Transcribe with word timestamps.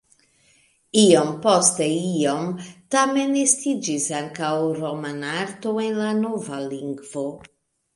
Iom 1.01 1.29
post 1.43 1.81
iom 1.89 2.49
tamen 2.97 3.37
estiĝis 3.45 4.11
ankaŭ 4.25 4.53
romanarto 4.83 5.79
en 5.89 6.05
la 6.05 6.13
nova 6.27 6.69
lingvo. 6.77 7.29